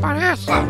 parece. 0.00 0.46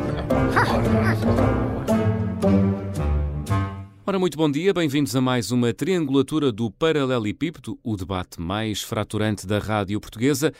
Ora, 4.07 4.19
muito 4.19 4.37
bom 4.37 4.51
dia, 4.51 4.75
bem-vindos 4.75 5.15
a 5.15 5.21
mais 5.21 5.53
uma 5.53 5.73
triangulatura 5.73 6.51
do 6.51 6.69
Paralelepípedo, 6.69 7.79
o 7.85 7.97
debate 7.97 8.41
mais 8.41 8.83
fraturante 8.83 9.47
da 9.47 9.61
rádio 9.61 10.01
portuguesa 10.01 10.53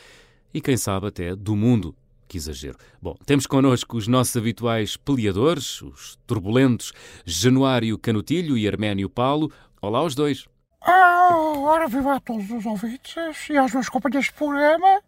e, 0.53 0.61
quem 0.61 0.77
sabe, 0.77 1.07
até 1.07 1.35
do 1.35 1.53
mundo. 1.53 1.93
Que 2.29 2.37
exagero. 2.37 2.77
Bom, 3.01 3.13
temos 3.25 3.45
connosco 3.45 3.97
os 3.97 4.07
nossos 4.07 4.37
habituais 4.37 4.95
peleadores, 4.95 5.81
os 5.81 6.17
turbulentos 6.25 6.93
Januário 7.25 7.97
Canutilho 7.97 8.57
e 8.57 8.65
Arménio 8.65 9.09
Paulo. 9.09 9.51
Olá 9.81 10.01
os 10.01 10.15
dois. 10.15 10.45
Ah, 10.81 11.35
ora, 11.57 11.89
viva 11.89 12.15
a 12.15 12.19
todos 12.21 12.49
os 12.49 12.65
ouvintes 12.65 13.49
e 13.49 13.57
aos 13.57 13.73
meus 13.73 13.89
companheiros 13.89 14.27
de 14.27 14.33
programa. 14.33 15.01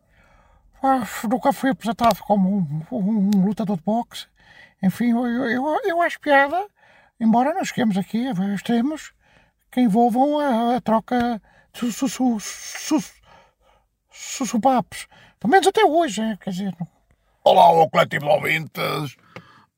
Ah, 0.86 1.08
nunca 1.30 1.54
fui 1.54 1.70
apresentado 1.70 2.20
como 2.23 2.58
um, 2.58 2.86
um, 2.92 3.30
um 3.38 3.46
lutador 3.46 3.78
de 3.78 3.84
boxe. 3.84 4.28
Enfim, 4.82 5.12
eu, 5.12 5.26
eu, 5.26 5.80
eu 5.86 6.02
acho 6.02 6.20
piada, 6.20 6.68
embora 7.18 7.54
nós 7.54 7.70
cheguemos 7.70 7.98
aqui 7.98 8.28
a 8.28 8.54
extremos 8.54 9.14
que 9.72 9.80
envolvam 9.80 10.40
a, 10.40 10.76
a 10.76 10.82
troca 10.82 11.42
de 11.72 11.90
su, 11.90 12.09
su, 12.09 12.38
su, 12.38 13.02
su, 14.12 14.46
su, 14.46 14.59
papos. 14.59 15.08
Pelo 15.40 15.52
menos 15.52 15.68
até 15.68 15.86
hoje, 15.86 16.22
é, 16.22 16.36
quer 16.36 16.50
dizer. 16.50 16.76
Olá 17.45 17.64
ao 17.64 17.90
coletivo 17.90 18.26
de 18.26 18.31
ouvintes. 18.31 19.16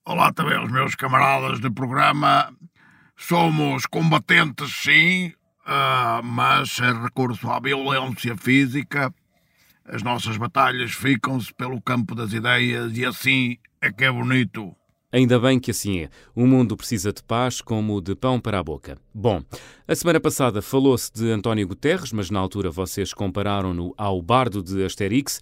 Olá 0.06 0.34
também 0.34 0.58
aos 0.58 0.72
meus 0.72 0.96
camaradas 0.96 1.60
de 1.60 1.70
programa. 1.70 2.52
Somos 3.16 3.86
combatentes, 3.86 4.74
sim, 4.74 5.28
uh, 5.68 6.24
mas 6.24 6.72
sem 6.72 7.00
recurso 7.00 7.48
à 7.48 7.60
violência 7.60 8.36
física. 8.36 9.14
As 9.88 10.02
nossas 10.02 10.36
batalhas 10.36 10.92
ficam-se 10.92 11.54
pelo 11.54 11.80
campo 11.80 12.16
das 12.16 12.34
ideias 12.34 12.98
e 12.98 13.06
assim 13.06 13.58
é 13.80 13.92
que 13.92 14.04
é 14.04 14.12
bonito. 14.12 14.76
Ainda 15.12 15.40
bem 15.40 15.60
que 15.60 15.72
assim 15.72 16.00
é. 16.00 16.10
O 16.36 16.46
mundo 16.48 16.76
precisa 16.76 17.14
de 17.14 17.24
paz 17.24 17.62
como 17.62 18.02
de 18.02 18.16
pão 18.16 18.40
para 18.40 18.60
a 18.60 18.64
boca. 18.64 18.98
Bom, 19.14 19.42
a 19.88 19.96
semana 19.96 20.20
passada 20.20 20.62
falou-se 20.62 21.14
de 21.14 21.30
António 21.32 21.68
Guterres, 21.68 22.12
mas 22.12 22.32
na 22.32 22.40
altura 22.40 22.72
vocês 22.72 23.14
compararam-no 23.14 23.94
ao 23.96 24.22
bardo 24.22 24.64
de 24.64 24.84
Asterix, 24.84 25.40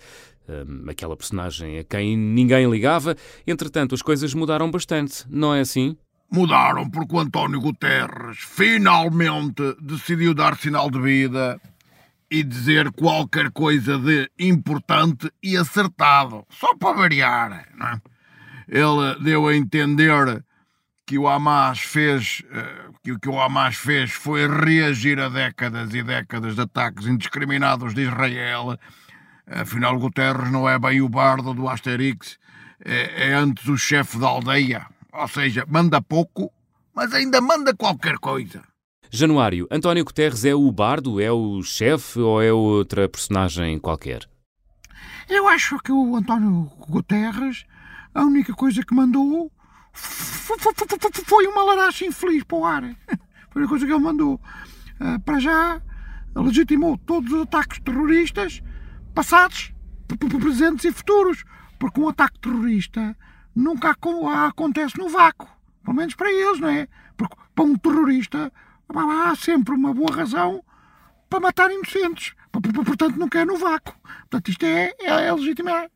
hum, 0.47 0.85
aquela 0.89 1.15
personagem 1.15 1.79
a 1.79 1.83
quem 1.83 2.17
ninguém 2.17 2.69
ligava. 2.69 3.15
Entretanto, 3.47 3.95
as 3.95 4.01
coisas 4.01 4.33
mudaram 4.33 4.69
bastante, 4.69 5.23
não 5.29 5.55
é 5.55 5.61
assim? 5.61 5.97
Mudaram 6.29 6.89
porque 6.89 7.15
o 7.15 7.19
António 7.19 7.61
Guterres 7.61 8.37
finalmente 8.39 9.75
decidiu 9.81 10.33
dar 10.33 10.57
sinal 10.57 10.91
de 10.91 10.99
vida 10.99 11.59
e 12.33 12.41
dizer 12.41 12.91
qualquer 12.93 13.51
coisa 13.51 13.99
de 13.99 14.27
importante 14.39 15.31
e 15.43 15.55
acertado, 15.55 16.43
só 16.49 16.75
para 16.75 16.97
variar, 16.97 17.67
não 17.75 17.85
é? 17.85 18.01
Ele 18.67 19.23
deu 19.23 19.47
a 19.47 19.55
entender 19.55 20.43
que 21.05 21.15
o 21.15 21.27
Hamas 21.27 21.81
fez, 21.81 22.41
eh, 22.51 22.89
que 23.03 23.11
o 23.11 23.19
que 23.19 23.29
o 23.29 23.39
Hamas 23.39 23.75
fez 23.75 24.11
foi 24.11 24.47
reagir 24.47 25.19
a 25.19 25.29
décadas 25.29 25.93
e 25.93 26.01
décadas 26.01 26.55
de 26.55 26.61
ataques 26.61 27.05
indiscriminados 27.05 27.93
de 27.93 28.01
Israel. 28.01 28.79
Afinal, 29.45 29.99
Guterres 29.99 30.51
não 30.51 30.67
é 30.67 30.79
bem 30.79 31.01
o 31.01 31.09
bardo 31.09 31.53
do 31.53 31.69
Asterix, 31.69 32.39
é, 32.83 33.29
é 33.29 33.33
antes 33.35 33.67
o 33.67 33.77
chefe 33.77 34.17
da 34.17 34.25
aldeia. 34.25 34.87
Ou 35.11 35.27
seja, 35.27 35.67
manda 35.69 36.01
pouco, 36.01 36.51
mas 36.95 37.13
ainda 37.13 37.39
manda 37.39 37.75
qualquer 37.75 38.17
coisa. 38.17 38.72
Januário, 39.15 39.67
António 39.69 40.03
Guterres 40.03 40.43
é 40.43 40.55
o 40.55 40.71
bardo, 40.71 41.21
é 41.21 41.31
o 41.31 41.61
chefe 41.61 42.17
ou 42.19 42.41
é 42.41 42.51
outra 42.51 43.07
personagem 43.07 43.77
qualquer? 43.77 44.27
Eu 45.29 45.47
acho 45.47 45.77
que 45.83 45.91
o 45.91 46.15
António 46.15 46.63
Guterres, 46.89 47.63
a 48.11 48.23
única 48.23 48.55
coisa 48.55 48.81
que 48.83 48.95
mandou 48.95 49.51
foi 49.93 51.45
uma 51.45 51.63
laracha 51.63 52.07
infeliz 52.07 52.43
para 52.43 52.57
o 52.57 52.65
ar. 52.65 52.81
Foi 53.51 53.63
a 53.63 53.67
coisa 53.67 53.85
que 53.85 53.91
ele 53.93 54.01
mandou. 54.01 54.41
Ah, 54.99 55.19
para 55.19 55.39
já, 55.39 55.79
legitimou 56.35 56.97
todos 56.97 57.31
os 57.31 57.43
ataques 57.43 57.79
terroristas, 57.81 58.63
passados, 59.13 59.71
presentes 60.41 60.85
e 60.85 60.91
futuros. 60.91 61.43
Porque 61.77 62.01
um 62.01 62.09
ataque 62.09 62.39
terrorista 62.39 63.15
nunca 63.55 63.95
acontece 64.47 64.97
no 64.97 65.07
vácuo. 65.07 65.47
Pelo 65.83 65.97
menos 65.97 66.15
para 66.15 66.31
eles, 66.31 66.59
não 66.59 66.69
é? 66.69 66.87
Porque 67.15 67.35
para 67.53 67.63
um 67.63 67.77
terrorista 67.77 68.51
há 68.89 69.35
sempre 69.35 69.73
uma 69.73 69.93
boa 69.93 70.15
razão 70.15 70.63
para 71.29 71.39
matar 71.39 71.71
inocentes. 71.71 72.33
Portanto, 72.51 73.17
nunca 73.17 73.39
é 73.39 73.45
no 73.45 73.57
vácuo. 73.57 73.95
Portanto, 74.29 74.49
isto 74.49 74.65
é, 74.65 74.93
é, 74.99 75.25
é 75.27 75.33
legítima 75.33 75.87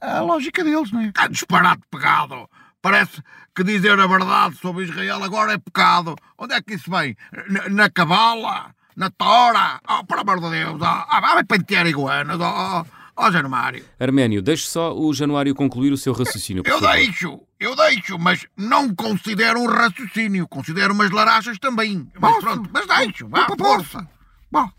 a, 0.00 0.18
a 0.18 0.20
lógica 0.20 0.62
deles, 0.62 0.92
não 0.92 1.00
é? 1.00 1.08
Está 1.08 1.26
disparado 1.26 1.82
pegado. 1.90 2.48
Parece 2.80 3.20
que 3.54 3.64
dizer 3.64 3.98
a 3.98 4.06
verdade 4.06 4.56
sobre 4.56 4.84
Israel 4.84 5.24
agora 5.24 5.54
é 5.54 5.58
pecado. 5.58 6.14
Onde 6.38 6.54
é 6.54 6.62
que 6.62 6.74
isso 6.74 6.90
vem? 6.90 7.16
Na, 7.48 7.68
na 7.68 7.90
cabala? 7.90 8.74
Na 8.96 9.10
tora? 9.10 9.80
Oh, 9.88 10.04
por 10.04 10.18
amor 10.18 10.40
de 10.40 10.50
Deus! 10.50 10.80
Oh, 10.80 10.84
ah, 10.84 11.20
vai 11.20 11.44
pentear 11.44 11.86
iguanas! 11.86 12.38
Oh, 12.40 12.44
oh. 12.44 12.95
Ó, 13.16 13.28
oh, 13.28 13.32
Januário. 13.32 13.82
Arménio, 13.98 14.42
deixe 14.42 14.66
só 14.66 14.94
o 14.94 15.12
Januário 15.14 15.54
concluir 15.54 15.90
o 15.90 15.96
seu 15.96 16.12
raciocínio. 16.12 16.62
eu 16.66 16.78
favor. 16.78 16.94
deixo, 16.94 17.40
eu 17.58 17.74
deixo, 17.74 18.18
mas 18.18 18.46
não 18.54 18.94
considero 18.94 19.58
um 19.58 19.66
raciocínio. 19.66 20.46
Considero 20.46 20.92
umas 20.92 21.10
larachas 21.10 21.58
também. 21.58 22.06
Mas 22.20 22.34
Posso? 22.34 22.40
pronto, 22.42 22.70
mas 22.70 22.86
deixo, 22.86 23.26
vá, 23.28 23.46
força. 23.56 24.06
Bom, 24.52 24.70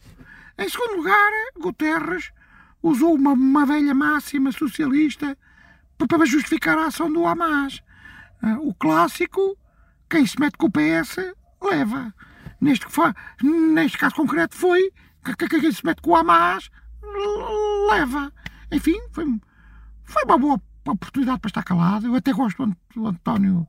em 0.56 0.70
segundo 0.70 0.98
lugar, 0.98 1.32
Guterres 1.60 2.32
usou 2.84 3.16
uma, 3.16 3.32
uma 3.32 3.66
velha 3.66 3.96
máxima 3.96 4.52
socialista 4.52 5.36
para 6.08 6.26
justificar 6.26 6.78
a 6.78 6.86
ação 6.86 7.12
do 7.12 7.26
Hamas. 7.26 7.82
Ah, 8.42 8.58
o 8.60 8.72
clássico, 8.76 9.58
quem 10.08 10.28
se 10.28 10.40
mete 10.40 10.58
com 10.58 10.68
o 10.68 10.72
PS, 10.72 11.34
leva. 11.60 12.14
Neste, 12.62 12.86
neste 13.44 13.98
caso 13.98 14.14
concreto 14.14 14.56
foi 14.56 14.92
que 15.24 15.48
quem 15.60 15.72
se 15.72 15.84
mete 15.84 16.04
com 16.04 16.12
o 16.12 16.16
Hamas 16.16 16.70
leva. 17.88 18.32
Enfim, 18.72 19.00
foi, 19.12 19.26
foi 20.04 20.24
uma 20.24 20.38
boa 20.38 20.62
oportunidade 20.88 21.40
para 21.40 21.50
estar 21.50 21.64
calado. 21.64 22.08
Eu 22.08 22.16
até 22.16 22.34
gosto 22.34 22.66
do 22.96 23.08
António 23.08 23.68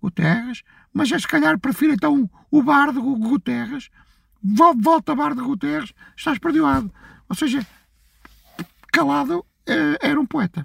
Guterres, 0.00 0.62
mas 0.92 1.10
é 1.10 1.18
se 1.18 1.26
calhar 1.26 1.58
prefiro 1.58 1.92
então 1.92 2.30
o 2.50 2.62
bar 2.62 2.92
de 2.92 3.00
Guterres. 3.00 3.88
Volta 4.42 5.14
bar 5.14 5.34
de 5.34 5.42
Guterres, 5.42 5.92
estás 6.16 6.38
perdoado. 6.38 6.92
Ou 7.28 7.34
seja, 7.34 7.66
calado 8.92 9.44
eh, 9.66 9.98
era 10.00 10.20
um 10.20 10.26
poeta. 10.26 10.64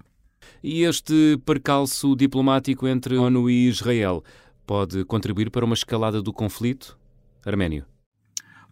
E 0.64 0.84
este 0.84 1.38
percalço 1.46 2.16
diplomático 2.16 2.88
entre 2.88 3.18
ONU 3.18 3.50
e 3.50 3.68
Israel 3.68 4.24
pode 4.68 5.04
contribuir 5.06 5.50
para 5.50 5.66
uma 5.66 5.74
escalada 5.74 6.22
do 6.22 6.32
conflito? 6.32 6.98
Arménio. 7.44 7.86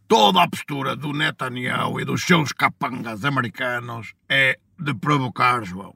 Toda 0.10 0.42
a 0.42 0.50
postura 0.50 0.96
do 0.96 1.14
Netanyahu 1.14 2.02
e 2.02 2.04
dos 2.04 2.24
seus 2.24 2.52
capangas 2.52 3.24
americanos 3.24 4.16
é 4.28 4.58
de 4.80 4.96
provocar, 4.96 5.64
João. 5.64 5.94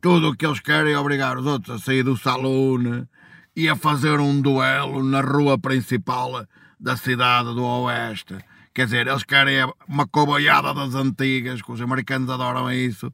Tudo 0.00 0.30
o 0.30 0.34
que 0.34 0.46
eles 0.46 0.58
querem 0.58 0.94
é 0.94 0.98
obrigar 0.98 1.36
os 1.36 1.44
outros 1.44 1.76
a 1.76 1.84
sair 1.84 2.02
do 2.02 2.16
salão 2.16 3.06
e 3.54 3.68
a 3.68 3.76
fazer 3.76 4.18
um 4.20 4.40
duelo 4.40 5.04
na 5.04 5.20
rua 5.20 5.58
principal 5.58 6.46
da 6.80 6.96
cidade 6.96 7.54
do 7.54 7.62
Oeste. 7.62 8.38
Quer 8.72 8.86
dizer, 8.86 9.06
eles 9.06 9.22
querem 9.22 9.70
uma 9.86 10.06
coboiada 10.06 10.72
das 10.72 10.94
antigas, 10.94 11.60
que 11.60 11.72
os 11.72 11.80
americanos 11.82 12.30
adoram 12.30 12.72
isso. 12.72 13.12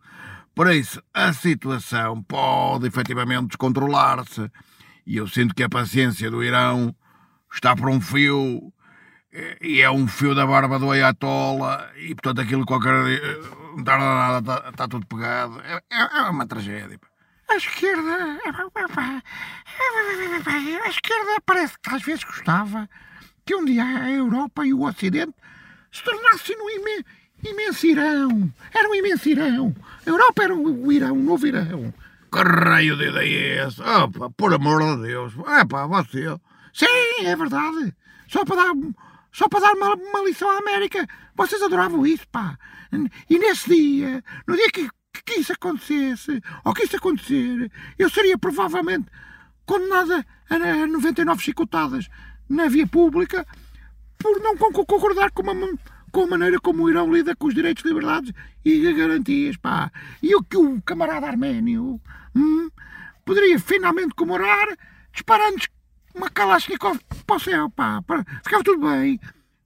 Por 0.54 0.72
isso, 0.72 1.02
a 1.12 1.32
situação 1.32 2.22
pode 2.22 2.86
efetivamente 2.86 3.48
descontrolar-se. 3.48 4.48
E 5.04 5.16
eu 5.16 5.26
sinto 5.26 5.52
que 5.52 5.64
a 5.64 5.68
paciência 5.68 6.30
do 6.30 6.44
Irão 6.44 6.94
está 7.52 7.74
por 7.74 7.88
um 7.88 8.00
fio 8.00 8.72
e 9.60 9.80
é 9.80 9.90
um 9.90 10.06
fio 10.06 10.34
da 10.34 10.46
barba 10.46 10.78
do 10.78 10.90
Ayatollah 10.90 11.90
e 11.96 12.14
portanto 12.14 12.40
aquilo 12.40 12.66
qualquer 12.66 12.92
não 12.92 13.78
está 13.78 13.98
nada, 13.98 14.38
está, 14.38 14.70
está 14.70 14.88
tudo 14.88 15.06
pegado. 15.06 15.60
É, 15.60 15.80
é, 15.90 16.18
é 16.18 16.22
uma 16.22 16.46
tragédia. 16.46 16.98
A 17.48 17.56
esquerda. 17.56 18.38
A 20.84 20.88
esquerda 20.88 21.40
parece 21.46 21.74
que 21.82 21.94
às 21.94 22.02
vezes 22.02 22.24
gostava 22.24 22.88
que 23.46 23.54
um 23.54 23.64
dia 23.64 23.84
a 23.84 24.10
Europa 24.10 24.66
e 24.66 24.74
o 24.74 24.82
Ocidente 24.82 25.34
se 25.90 26.02
tornassem 26.04 26.56
um 26.60 26.70
imen, 26.70 27.04
imenso 27.44 27.86
Irão. 27.86 28.52
Era 28.74 28.88
um 28.88 28.94
imenso 28.94 29.28
Irão. 29.28 29.74
A 30.06 30.10
Europa 30.10 30.42
era 30.42 30.54
um 30.54 30.92
Irão, 30.92 31.14
um 31.14 31.24
novo 31.24 31.46
Irão. 31.46 31.94
Que 32.30 32.42
raio 32.42 32.96
de 32.96 33.08
ideia 33.08 33.38
é 33.38 33.66
essa? 33.66 34.04
Opa, 34.04 34.28
por 34.36 34.52
amor 34.52 34.96
de 34.96 35.04
Deus. 35.08 35.32
É 35.48 35.64
pá, 35.64 35.86
você. 35.86 36.38
Sim, 36.74 37.24
é 37.24 37.34
verdade. 37.34 37.94
Só 38.28 38.44
para 38.44 38.56
dar 38.56 38.74
só 39.32 39.48
para 39.48 39.60
dar 39.60 39.74
uma, 39.74 39.94
uma 39.94 40.24
lição 40.24 40.48
à 40.50 40.58
América. 40.58 41.06
Vocês 41.34 41.62
adoravam 41.62 42.06
isso, 42.06 42.26
pá. 42.28 42.58
E 43.28 43.38
nesse 43.38 43.68
dia, 43.68 44.24
no 44.46 44.56
dia 44.56 44.70
que, 44.70 44.88
que 45.24 45.40
isso 45.40 45.52
acontecesse, 45.52 46.40
ou 46.64 46.72
que 46.72 46.84
isso 46.84 46.96
acontecer, 46.96 47.70
eu 47.98 48.08
seria 48.08 48.38
provavelmente 48.38 49.06
condenada 49.66 50.24
a 50.48 50.86
99 50.86 51.42
chicotadas 51.42 52.08
na 52.48 52.68
via 52.68 52.86
pública 52.86 53.46
por 54.18 54.40
não 54.40 54.56
concordar 54.56 55.30
com, 55.30 55.42
uma, 55.42 55.78
com 56.10 56.22
a 56.22 56.26
maneira 56.26 56.58
como 56.58 56.84
o 56.84 56.90
Irão 56.90 57.12
lida 57.12 57.36
com 57.36 57.48
os 57.48 57.54
direitos, 57.54 57.84
liberdades 57.84 58.32
e 58.64 58.92
garantias, 58.92 59.56
pá. 59.56 59.92
E 60.22 60.34
o 60.34 60.42
que 60.42 60.56
o 60.56 60.80
camarada 60.82 61.26
arménio 61.26 62.00
hum, 62.34 62.68
poderia 63.24 63.58
finalmente 63.58 64.14
comemorar 64.14 64.66
disparando 65.12 65.58
uma 66.18 66.28
Kalashnikov 66.28 66.98
para 67.26 67.36
o 67.36 67.40
céu, 67.40 67.70
pá. 67.70 68.02
Ficava 68.42 68.64
tudo 68.64 68.86
bem. 68.86 69.18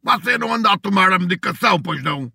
Você 0.02 0.38
não 0.38 0.54
anda 0.54 0.72
a 0.72 0.78
tomar 0.78 1.12
a 1.12 1.18
medicação, 1.18 1.80
pois 1.80 2.02
não? 2.02 2.30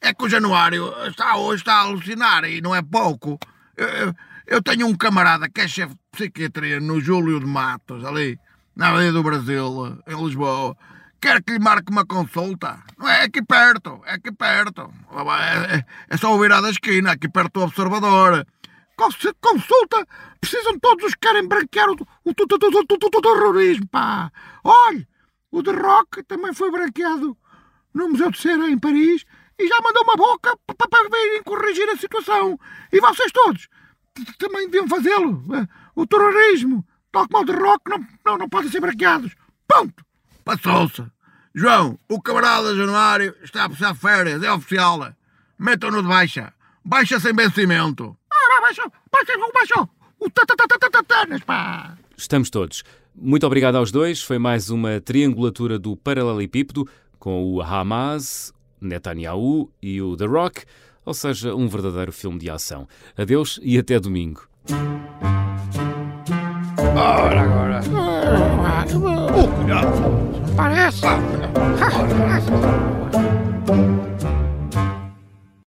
É 0.00 0.12
que 0.12 0.24
o 0.24 0.28
Januário 0.28 0.92
está 1.06 1.36
hoje 1.36 1.62
está 1.62 1.74
a 1.74 1.80
alucinar 1.80 2.44
e 2.44 2.60
não 2.60 2.74
é 2.74 2.82
pouco. 2.82 3.38
Eu, 3.76 4.14
eu 4.46 4.62
tenho 4.62 4.86
um 4.86 4.94
camarada 4.94 5.48
que 5.48 5.60
é 5.60 5.68
chefe 5.68 5.94
de 5.94 6.00
psiquiatria 6.10 6.80
no 6.80 7.00
Júlio 7.00 7.40
de 7.40 7.46
Matos, 7.46 8.04
ali, 8.04 8.38
na 8.76 8.88
Avenida 8.88 9.12
do 9.12 9.22
Brasil, 9.22 9.98
em 10.06 10.24
Lisboa. 10.24 10.76
Quer 11.20 11.40
que 11.42 11.52
lhe 11.52 11.58
marque 11.60 11.92
uma 11.92 12.04
consulta? 12.04 12.80
Não 12.98 13.08
é 13.08 13.22
aqui 13.22 13.40
perto, 13.42 14.02
é 14.04 14.14
aqui 14.14 14.32
perto. 14.32 14.92
É, 15.12 15.76
é, 15.76 15.84
é 16.10 16.16
só 16.16 16.34
o 16.34 16.40
virar 16.40 16.60
da 16.60 16.70
esquina, 16.70 17.12
aqui 17.12 17.28
perto 17.28 17.60
do 17.60 17.64
observador. 17.66 18.44
Consulta! 18.96 20.06
Precisam 20.40 20.78
todos 20.78 21.06
os 21.06 21.14
que 21.14 21.20
querem 21.20 21.46
branquear 21.46 21.88
o, 21.90 21.96
o, 22.24 22.34
terrorismo, 23.22 23.86
pá! 23.88 24.30
Olhe, 24.64 25.06
o 25.50 25.62
de 25.62 25.70
Rock 25.70 26.22
também 26.24 26.52
foi 26.52 26.70
branqueado 26.70 27.36
no 27.94 28.08
Museu 28.08 28.30
de 28.30 28.38
Cera, 28.38 28.68
em 28.68 28.78
Paris, 28.78 29.24
e 29.58 29.68
já 29.68 29.76
mandou 29.82 30.02
uma 30.02 30.16
boca 30.16 30.56
para 30.66 31.08
virem 31.08 31.42
corrigir 31.42 31.88
a 31.88 31.96
situação. 31.96 32.58
E 32.90 33.00
vocês 33.00 33.30
todos 33.32 33.68
também 34.38 34.68
deviam 34.68 34.88
fazê-lo. 34.88 35.42
O 35.94 36.06
terrorismo, 36.06 36.86
tal 37.10 37.28
como 37.28 37.42
o 37.42 37.46
de 37.46 37.52
Rock, 37.52 37.90
não, 37.90 38.06
não, 38.24 38.38
não 38.38 38.48
podem 38.48 38.70
ser 38.70 38.80
branqueados. 38.80 39.34
Ponto! 39.66 40.04
Passou-se. 40.44 41.04
João, 41.54 41.98
o 42.08 42.20
camarada 42.20 42.74
Januário 42.74 43.34
está 43.42 43.64
a 43.64 43.68
precisar 43.68 43.94
férias, 43.94 44.42
é 44.42 44.50
oficial. 44.50 45.14
Metam-no 45.58 46.02
de 46.02 46.08
baixa. 46.08 46.52
Baixa 46.84 47.20
sem 47.20 47.34
vencimento 47.34 48.16
baixo, 48.72 48.90
baixo, 49.10 49.32
baixo, 49.52 49.88
o 50.18 50.30
pá. 51.44 51.96
Estamos 52.16 52.48
todos. 52.48 52.82
Muito 53.14 53.46
obrigado 53.46 53.76
aos 53.76 53.92
dois. 53.92 54.22
Foi 54.22 54.38
mais 54.38 54.70
uma 54.70 55.00
triangulatura 55.00 55.78
do 55.78 55.96
paralelepípedo 55.96 56.88
com 57.18 57.44
o 57.44 57.60
Hamas, 57.60 58.52
Netanyahu 58.80 59.70
e 59.82 60.00
o 60.00 60.16
The 60.16 60.26
Rock, 60.26 60.64
ou 61.04 61.12
seja, 61.12 61.54
um 61.54 61.68
verdadeiro 61.68 62.12
filme 62.12 62.38
de 62.38 62.48
ação. 62.48 62.88
Adeus 63.16 63.60
e 63.62 63.78
até 63.78 64.00
domingo. 64.00 64.48
Ora 66.78 67.40
agora. 67.40 67.80
Ah, 67.94 68.22
ah, 68.64 68.84
ah, 68.84 68.86
oh, 69.36 69.48
cuidado. 69.48 70.56
Parece. 70.56 71.06